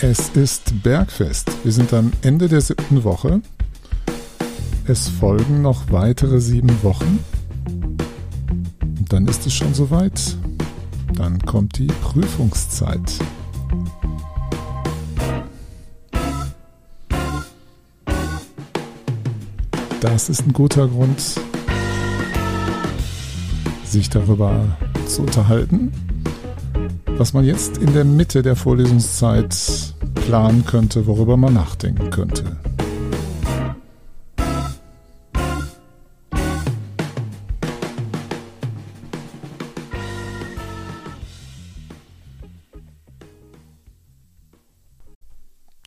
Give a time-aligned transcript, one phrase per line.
[0.00, 1.50] Es ist Bergfest.
[1.64, 3.42] Wir sind am Ende der siebten Woche.
[4.86, 7.18] Es folgen noch weitere sieben Wochen.
[8.80, 10.36] Und dann ist es schon soweit.
[11.14, 13.12] Dann kommt die Prüfungszeit.
[20.00, 21.20] Das ist ein guter Grund,
[23.84, 24.64] sich darüber
[25.08, 25.92] zu unterhalten,
[27.16, 29.87] was man jetzt in der Mitte der Vorlesungszeit
[30.28, 32.58] planen könnte, worüber man nachdenken könnte.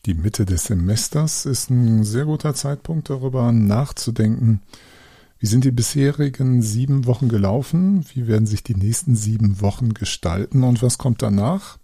[0.06, 4.60] Die Mitte des Semesters ist ein sehr guter Zeitpunkt, darüber nachzudenken,
[5.38, 8.04] wie sind die bisherigen sieben Wochen gelaufen?
[8.12, 10.64] Wie werden sich die nächsten sieben Wochen gestalten?
[10.64, 11.78] Und was kommt danach?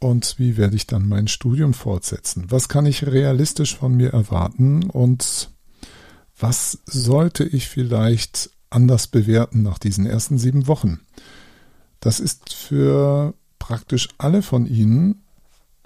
[0.00, 2.46] Und wie werde ich dann mein Studium fortsetzen?
[2.50, 4.90] Was kann ich realistisch von mir erwarten?
[4.90, 5.50] Und
[6.38, 11.00] was sollte ich vielleicht anders bewerten nach diesen ersten sieben Wochen?
[12.00, 15.22] Das ist für praktisch alle von Ihnen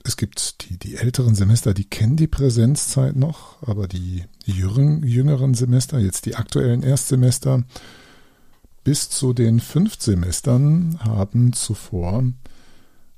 [0.05, 5.55] es gibt die, die älteren Semester, die kennen die Präsenzzeit noch, aber die jüngeren, jüngeren
[5.55, 7.62] Semester, jetzt die aktuellen Erstsemester,
[8.84, 12.24] bis zu den fünf Semestern haben zuvor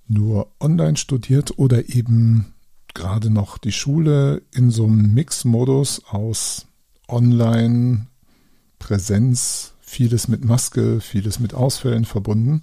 [0.06, 2.54] nur online studiert oder eben
[2.94, 6.66] gerade noch die Schule in so einem Mixmodus aus
[7.08, 8.06] Online,
[8.78, 12.62] Präsenz, vieles mit Maske, vieles mit Ausfällen verbunden.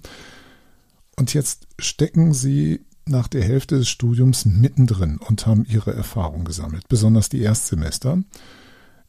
[1.16, 6.88] Und jetzt stecken sie nach der Hälfte des Studiums mittendrin und haben ihre Erfahrung gesammelt,
[6.88, 8.22] besonders die Erstsemester.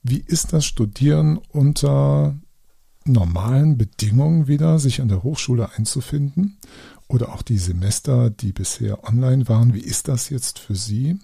[0.01, 2.35] Wie ist das Studieren unter
[3.05, 6.57] normalen Bedingungen wieder, sich an der Hochschule einzufinden?
[7.13, 11.19] Oder auch die Semester, die bisher online waren, wie ist das jetzt für Sie?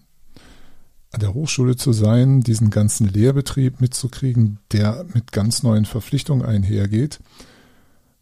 [1.12, 7.20] An der Hochschule zu sein, diesen ganzen Lehrbetrieb mitzukriegen, der mit ganz neuen Verpflichtungen einhergeht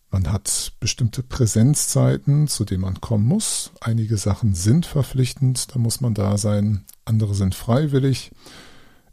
[0.10, 3.72] man hat bestimmte Präsenzzeiten, zu denen man kommen muss.
[3.82, 6.86] Einige Sachen sind verpflichtend, da muss man da sein.
[7.04, 8.32] Andere sind freiwillig.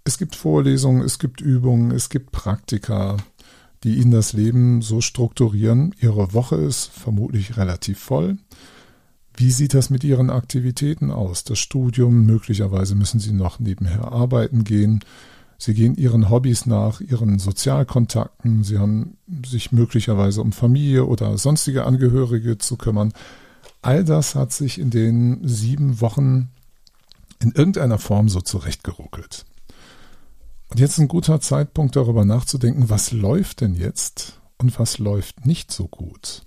[0.04, 3.16] Es gibt Vorlesungen, es gibt Übungen, es gibt Praktika,
[3.84, 5.94] die Ihnen das Leben so strukturieren.
[6.00, 8.38] Ihre Woche ist vermutlich relativ voll.
[9.36, 11.44] Wie sieht das mit Ihren Aktivitäten aus?
[11.44, 15.04] Das Studium, möglicherweise müssen Sie noch nebenher arbeiten gehen.
[15.58, 18.64] Sie gehen ihren Hobbys nach, ihren Sozialkontakten.
[18.64, 23.12] Sie haben sich möglicherweise um Familie oder sonstige Angehörige zu kümmern.
[23.80, 26.50] All das hat sich in den sieben Wochen
[27.40, 29.44] in irgendeiner Form so zurechtgeruckelt.
[30.74, 35.70] Und jetzt ein guter Zeitpunkt darüber nachzudenken, was läuft denn jetzt und was läuft nicht
[35.70, 36.42] so gut.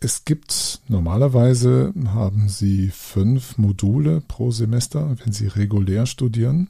[0.00, 6.68] Es gibt normalerweise haben Sie fünf Module pro Semester, wenn Sie regulär studieren.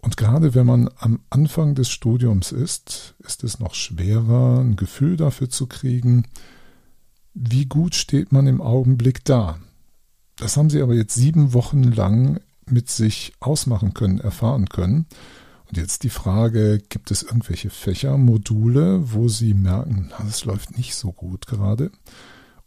[0.00, 5.16] Und gerade wenn man am Anfang des Studiums ist, ist es noch schwerer, ein Gefühl
[5.16, 6.26] dafür zu kriegen,
[7.32, 9.60] wie gut steht man im Augenblick da.
[10.34, 15.06] Das haben sie aber jetzt sieben Wochen lang mit sich ausmachen können, erfahren können.
[15.74, 20.94] Und jetzt die Frage, gibt es irgendwelche Fächer, Module, wo sie merken, das läuft nicht
[20.94, 21.90] so gut gerade?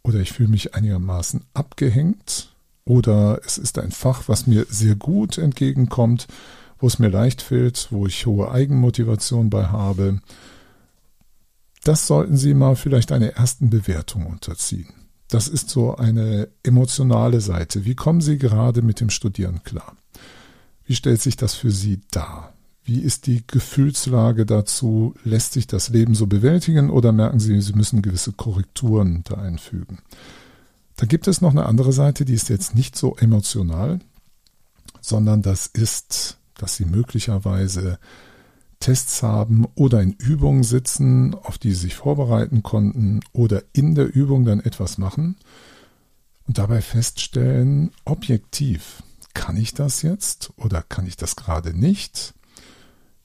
[0.02, 2.54] Oder ich fühle mich einigermaßen abgehängt?
[2.84, 6.26] Oder es ist ein Fach, was mir sehr gut entgegenkommt
[6.78, 10.20] wo es mir leicht fällt, wo ich hohe Eigenmotivation bei habe.
[11.84, 14.92] Das sollten Sie mal vielleicht einer ersten Bewertung unterziehen.
[15.28, 17.84] Das ist so eine emotionale Seite.
[17.84, 19.96] Wie kommen Sie gerade mit dem Studieren klar?
[20.84, 22.54] Wie stellt sich das für Sie dar?
[22.88, 25.14] Wie ist die Gefühlslage dazu?
[25.22, 29.98] Lässt sich das Leben so bewältigen oder merken Sie, Sie müssen gewisse Korrekturen da einfügen?
[30.96, 34.00] Da gibt es noch eine andere Seite, die ist jetzt nicht so emotional,
[35.00, 37.98] sondern das ist dass sie möglicherweise
[38.80, 44.14] Tests haben oder in Übungen sitzen, auf die sie sich vorbereiten konnten oder in der
[44.14, 45.36] Übung dann etwas machen
[46.46, 49.02] und dabei feststellen, objektiv,
[49.34, 52.34] kann ich das jetzt oder kann ich das gerade nicht?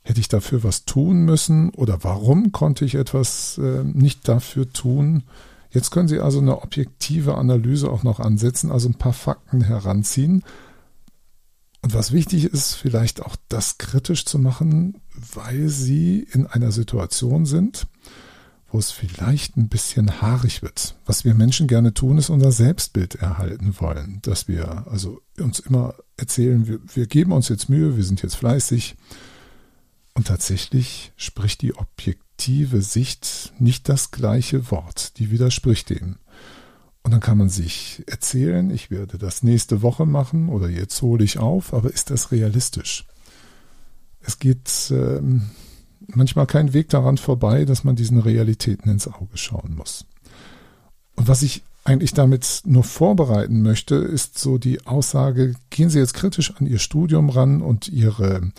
[0.03, 5.23] Hätte ich dafür was tun müssen oder warum konnte ich etwas äh, nicht dafür tun?
[5.71, 10.43] Jetzt können Sie also eine objektive Analyse auch noch ansetzen, also ein paar Fakten heranziehen,
[11.83, 15.01] und was wichtig ist, vielleicht auch das kritisch zu machen,
[15.33, 17.87] weil sie in einer Situation sind,
[18.71, 20.95] wo es vielleicht ein bisschen haarig wird.
[21.05, 25.95] Was wir Menschen gerne tun, ist unser Selbstbild erhalten wollen, dass wir also uns immer
[26.15, 28.95] erzählen, wir, wir geben uns jetzt Mühe, wir sind jetzt fleißig.
[30.13, 36.17] Und tatsächlich spricht die objektive Sicht nicht das gleiche Wort, die widerspricht dem.
[37.01, 41.23] Und dann kann man sich erzählen, ich werde das nächste Woche machen oder jetzt hole
[41.23, 43.05] ich auf, aber ist das realistisch?
[44.21, 45.21] Es geht äh,
[46.07, 50.05] manchmal kein Weg daran vorbei, dass man diesen Realitäten ins Auge schauen muss.
[51.15, 56.13] Und was ich eigentlich damit nur vorbereiten möchte, ist so die Aussage, gehen Sie jetzt
[56.13, 58.51] kritisch an Ihr Studium ran und Ihre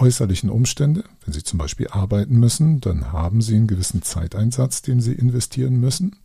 [0.00, 1.04] äußerlichen Umstände.
[1.24, 5.78] Wenn Sie zum Beispiel arbeiten müssen, dann haben Sie einen gewissen Zeiteinsatz, den Sie investieren
[5.78, 6.16] müssen.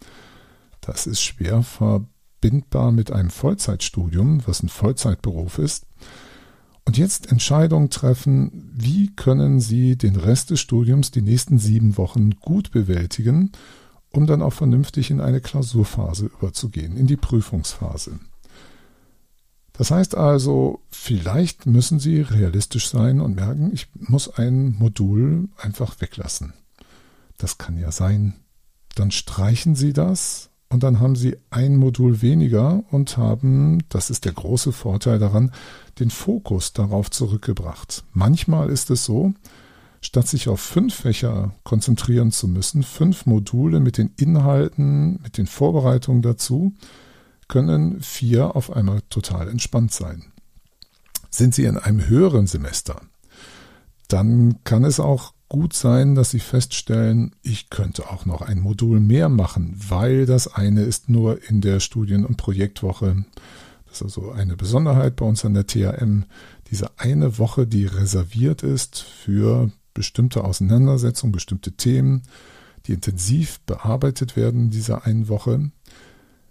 [0.82, 5.86] Das ist schwer verbindbar mit einem Vollzeitstudium, was ein Vollzeitberuf ist.
[6.86, 12.32] Und jetzt Entscheidungen treffen, wie können Sie den Rest des Studiums die nächsten sieben Wochen
[12.40, 13.52] gut bewältigen
[14.16, 18.20] um dann auch vernünftig in eine Klausurphase überzugehen, in die Prüfungsphase.
[19.78, 26.00] Das heißt also, vielleicht müssen Sie realistisch sein und merken, ich muss ein Modul einfach
[26.00, 26.54] weglassen.
[27.38, 28.36] Das kann ja sein.
[28.96, 34.24] Dann streichen Sie das und dann haben Sie ein Modul weniger und haben, das ist
[34.26, 35.52] der große Vorteil daran,
[36.00, 38.04] den Fokus darauf zurückgebracht.
[38.14, 39.34] Manchmal ist es so,
[40.00, 45.48] statt sich auf fünf Fächer konzentrieren zu müssen, fünf Module mit den Inhalten, mit den
[45.48, 46.74] Vorbereitungen dazu,
[47.48, 50.32] können vier auf einmal total entspannt sein.
[51.30, 53.02] Sind Sie in einem höheren Semester,
[54.08, 59.00] dann kann es auch gut sein, dass Sie feststellen, ich könnte auch noch ein Modul
[59.00, 63.26] mehr machen, weil das eine ist nur in der Studien- und Projektwoche.
[63.86, 66.26] Das ist also eine Besonderheit bei uns an der TAM.
[66.72, 72.24] Diese eine Woche, die reserviert ist für bestimmte Auseinandersetzungen, bestimmte Themen,
[72.86, 75.72] die intensiv bearbeitet werden in dieser einen Woche.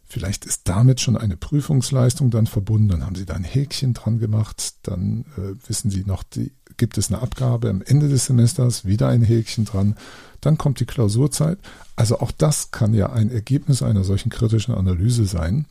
[0.07, 4.19] Vielleicht ist damit schon eine Prüfungsleistung dann verbunden, dann haben Sie da ein Häkchen dran
[4.19, 8.85] gemacht, dann äh, wissen Sie noch, die, gibt es eine Abgabe am Ende des Semesters,
[8.85, 9.97] wieder ein Häkchen dran,
[10.41, 11.59] dann kommt die Klausurzeit.
[11.97, 15.67] Also auch das kann ja ein Ergebnis einer solchen kritischen Analyse sein,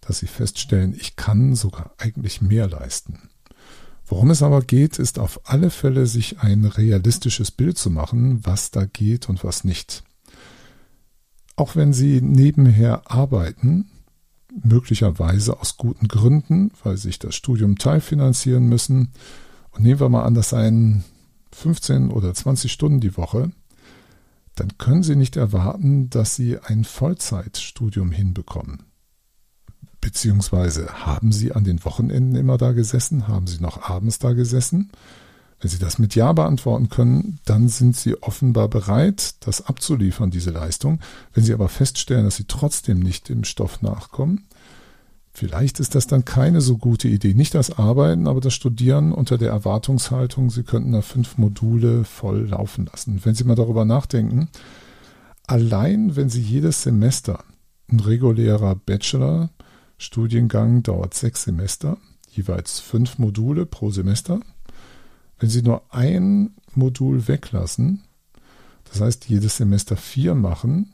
[0.00, 3.28] dass Sie feststellen, ich kann sogar eigentlich mehr leisten.
[4.06, 8.72] Worum es aber geht, ist auf alle Fälle, sich ein realistisches Bild zu machen, was
[8.72, 10.02] da geht und was nicht.
[11.60, 13.90] Auch wenn Sie nebenher arbeiten,
[14.64, 19.12] möglicherweise aus guten Gründen, weil Sie sich das Studium teilfinanzieren müssen,
[19.72, 21.04] und nehmen wir mal an, das seien
[21.52, 23.50] 15 oder 20 Stunden die Woche,
[24.54, 28.84] dann können Sie nicht erwarten, dass Sie ein Vollzeitstudium hinbekommen.
[30.00, 33.28] Beziehungsweise haben Sie an den Wochenenden immer da gesessen?
[33.28, 34.92] Haben Sie noch abends da gesessen?
[35.60, 40.50] Wenn Sie das mit Ja beantworten können, dann sind Sie offenbar bereit, das abzuliefern, diese
[40.50, 41.00] Leistung.
[41.34, 44.46] Wenn Sie aber feststellen, dass Sie trotzdem nicht dem Stoff nachkommen,
[45.32, 47.34] vielleicht ist das dann keine so gute Idee.
[47.34, 52.48] Nicht das Arbeiten, aber das Studieren unter der Erwartungshaltung, Sie könnten da fünf Module voll
[52.48, 53.20] laufen lassen.
[53.22, 54.48] Wenn Sie mal darüber nachdenken,
[55.46, 57.44] allein wenn Sie jedes Semester
[57.90, 59.50] ein regulärer Bachelor
[59.98, 61.98] Studiengang dauert sechs Semester,
[62.30, 64.40] jeweils fünf Module pro Semester.
[65.40, 68.04] Wenn Sie nur ein Modul weglassen,
[68.84, 70.92] das heißt jedes Semester vier machen,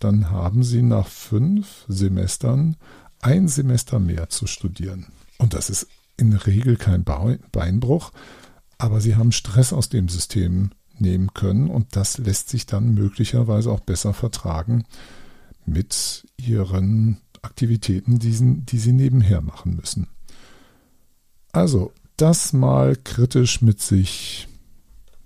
[0.00, 2.76] dann haben Sie nach fünf Semestern
[3.20, 5.06] ein Semester mehr zu studieren.
[5.38, 5.86] Und das ist
[6.16, 8.12] in der Regel kein Beinbruch,
[8.76, 13.70] aber Sie haben Stress aus dem System nehmen können und das lässt sich dann möglicherweise
[13.70, 14.84] auch besser vertragen
[15.64, 20.08] mit Ihren Aktivitäten, die, sie nebenher machen müssen.
[21.52, 24.48] Also das mal kritisch mit sich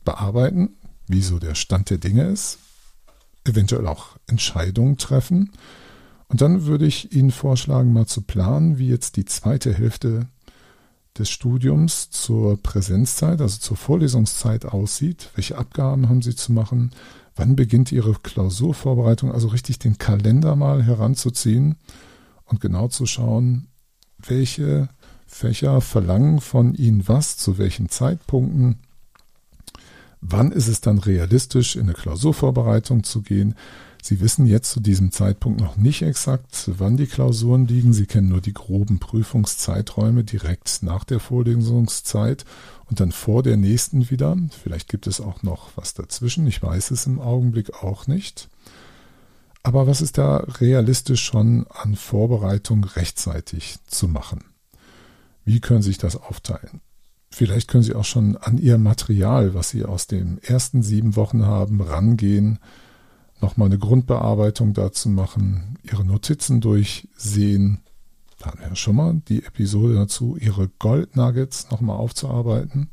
[0.04, 2.58] bearbeiten, wie so der Stand der Dinge ist,
[3.44, 5.52] eventuell auch Entscheidungen treffen.
[6.28, 10.28] Und dann würde ich Ihnen vorschlagen, mal zu planen, wie jetzt die zweite Hälfte
[11.18, 15.30] des Studiums zur Präsenzzeit, also zur Vorlesungszeit aussieht.
[15.34, 16.92] Welche Abgaben haben Sie zu machen?
[17.34, 19.32] Wann beginnt Ihre Klausurvorbereitung?
[19.32, 21.76] Also richtig den Kalender mal heranzuziehen
[22.44, 23.68] und genau zu schauen,
[24.18, 24.88] welche
[25.30, 28.80] Fächer verlangen von Ihnen was, zu welchen Zeitpunkten,
[30.20, 33.54] wann ist es dann realistisch, in eine Klausurvorbereitung zu gehen.
[34.02, 37.92] Sie wissen jetzt zu diesem Zeitpunkt noch nicht exakt, wann die Klausuren liegen.
[37.92, 42.44] Sie kennen nur die groben Prüfungszeiträume direkt nach der Vorlesungszeit
[42.90, 44.36] und dann vor der nächsten wieder.
[44.62, 46.46] Vielleicht gibt es auch noch was dazwischen.
[46.48, 48.48] Ich weiß es im Augenblick auch nicht.
[49.62, 54.49] Aber was ist da realistisch schon an Vorbereitung rechtzeitig zu machen?
[55.50, 56.80] Wie können Sie sich das aufteilen?
[57.28, 61.44] Vielleicht können Sie auch schon an Ihr Material, was Sie aus den ersten sieben Wochen
[61.44, 62.60] haben, rangehen,
[63.40, 67.80] nochmal eine Grundbearbeitung dazu machen, Ihre Notizen durchsehen.
[68.38, 72.88] Da hatten wir ja schon mal die Episode dazu, Ihre Goldnuggets nochmal aufzuarbeiten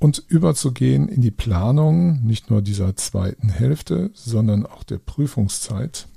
[0.00, 6.08] und überzugehen in die Planung nicht nur dieser zweiten Hälfte, sondern auch der Prüfungszeit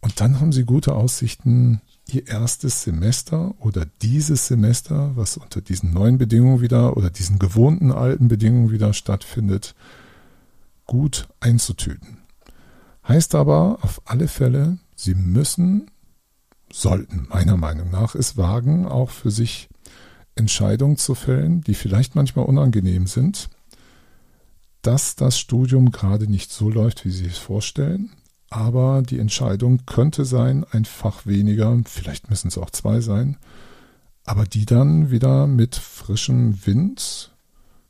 [0.00, 5.92] Und dann haben Sie gute Aussichten, Ihr erstes Semester oder dieses Semester, was unter diesen
[5.92, 9.74] neuen Bedingungen wieder oder diesen gewohnten alten Bedingungen wieder stattfindet,
[10.86, 12.18] gut einzutüten.
[13.06, 15.90] Heißt aber auf alle Fälle, Sie müssen,
[16.72, 19.68] sollten meiner Meinung nach es wagen, auch für sich
[20.34, 23.50] Entscheidungen zu fällen, die vielleicht manchmal unangenehm sind,
[24.80, 28.12] dass das Studium gerade nicht so läuft, wie Sie es vorstellen,
[28.50, 33.36] aber die Entscheidung könnte sein, ein Fach weniger, vielleicht müssen es auch zwei sein,
[34.24, 37.34] aber die dann wieder mit frischem Wind,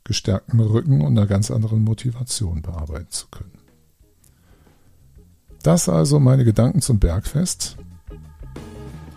[0.05, 3.59] gestärktem Rücken und einer ganz anderen Motivation bearbeiten zu können.
[5.62, 7.77] Das also meine Gedanken zum Bergfest.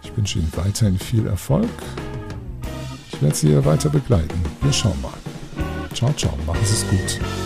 [0.04, 1.70] Ich wünsche Ihnen weiterhin viel Erfolg.
[3.12, 4.42] Ich werde Sie hier weiter begleiten.
[4.62, 5.14] Wir schauen mal.
[5.94, 7.41] Ciao, ciao, machen Sie es gut.